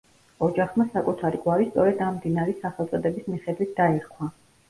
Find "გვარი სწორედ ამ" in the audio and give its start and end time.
1.43-2.15